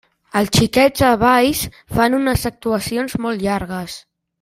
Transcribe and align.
Els 0.39 0.51
Xiquets 0.59 1.03
de 1.05 1.09
Valls 1.25 1.61
fan 1.99 2.19
unes 2.23 2.49
actuacions 2.55 3.19
molt 3.27 3.49
llargues. 3.51 4.05